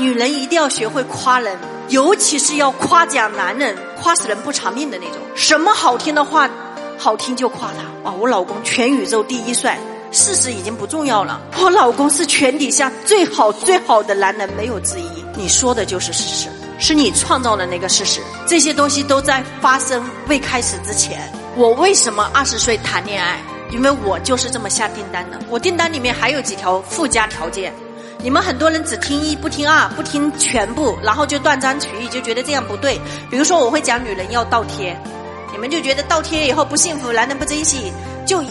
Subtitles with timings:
[0.00, 1.58] 女人一定要学会夸人，
[1.90, 5.16] 尤其是要夸奖男人，夸死人不偿命的那种。
[5.34, 6.48] 什么好听的话，
[6.96, 8.08] 好听就夸他。
[8.10, 9.78] 啊，我老公全宇宙第一帅，
[10.10, 11.38] 事实已经不重要了。
[11.60, 15.22] 我老公是全底下最好最好的男人，没有之一。
[15.36, 16.48] 你说的就是事实，
[16.78, 18.22] 是你创造的那个事实。
[18.46, 21.30] 这些东西都在发生未开始之前。
[21.56, 23.38] 我为什么二十岁谈恋爱？
[23.70, 25.38] 因为我就是这么下订单的。
[25.50, 27.70] 我订单里面还有几条附加条件。
[28.22, 33.00] 你们很多人只听一不听二，不听全部，然后就断章取义，就觉得这样不对。
[33.30, 34.94] 比如说，我会讲女人要倒贴，
[35.52, 37.92] 你们就觉得倒贴以后不幸福，男人不珍惜，
[38.26, 38.42] 就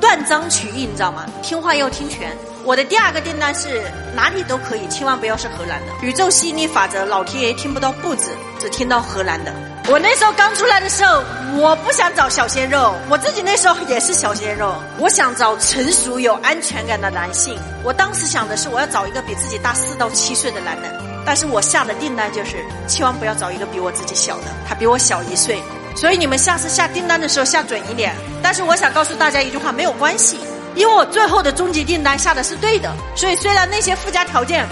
[0.00, 1.26] 断章取义，你知道吗？
[1.42, 2.34] 听话要听全。
[2.68, 3.80] 我的第二个订单是
[4.14, 5.92] 哪里都可以，千万不要是荷兰的。
[6.02, 8.28] 宇宙吸引力法则，老天爷听不到不字，
[8.60, 9.50] 只听到荷兰的。
[9.88, 11.24] 我那时候刚出来的时候，
[11.56, 14.74] 我不想找小鲜肉，我自己那时候也是小鲜肉。
[14.98, 17.58] 我想找成熟有安全感的男性。
[17.82, 20.92] 我当时想的是，我要找一个比自己大四到七岁的男人。
[21.24, 25.58] 但是我下的订单就是，千万不要找一个比我自己小的，他比我小一岁。
[25.96, 28.14] 所以你们下次下订单的时候下准一点。
[28.42, 30.38] 但是我想告诉大家一句话，没有关系，
[30.78, 32.90] 因为我最后的终极订单下的是对的。
[33.14, 34.66] 所以虽然那些附加条件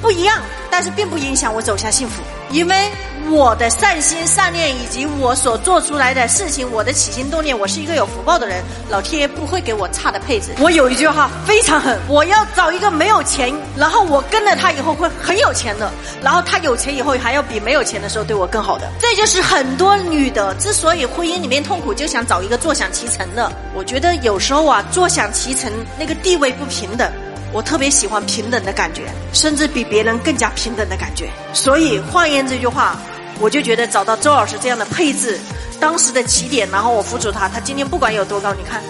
[0.00, 2.90] 不一样，但是并不影响我走向幸福，因为。
[3.30, 10.46] 我的善心善念以及我所做出来的事情，我的起心动念，我是一个有福报的人，老天爷不会给我差的配置。
[10.58, 18.90] 我有一句话非常狠，我要找一个没有钱，然后我跟了他以后会很有钱的，然后他有钱以后还要比没有钱的时候对我更好的。
[18.98, 23.52] 这就是很多女的之所以婚姻里面痛苦，就想找一个坐享其成的。
[23.74, 27.12] 我觉得有时候啊，坐享其成那个地位不平等。
[27.52, 31.30] 我特别喜欢平等的感觉，甚至比别人更加平等的感觉。
[31.52, 32.96] 所以换言这句话，
[33.40, 35.38] 我就觉得找到周老师这样的配置，
[35.80, 38.82] 当时的起点，然后我辅助他，他今天不管有多高，你看，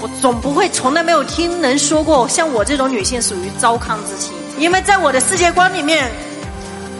[0.00, 6.10] 我总不会从来没有听人说过像我这种女性属于糟糠之妻，因为在我的世界观里面。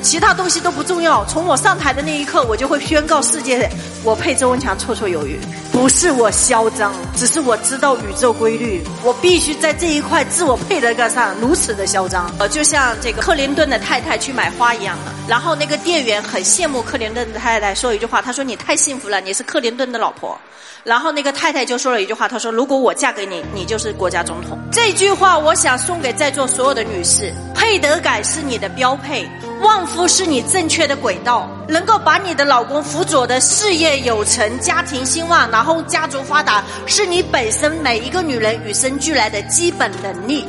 [0.03, 1.25] 其他东西都不重要。
[1.27, 3.71] 从我上台的那一刻，我就会宣告世界：
[4.05, 5.39] 我配周文强绰绰有余。
[5.71, 12.31] 不是我嚣张，只是我知道宇宙规律，我必须在这一块自我配得上如此的嚣张。
[12.39, 15.13] 呃，就像这个克林顿的太太去买花一样的。
[15.27, 20.39] 然后那个店员很羡慕克林顿的太太，说一句话：“他说你太幸福了，你是克林顿的老婆。”
[20.85, 29.29] 然后那个太太就说了一句话：“她说如果我嫁给你，你就是国家总统。”这句话我想送给在座所有的女士：配得感是你的标配。
[29.63, 40.41] 旺夫是你正确的轨道，能够把你的老公辅佐的事业有成、家庭兴旺，然后家族发达，是你本身每一个女人与生俱来的基本能力。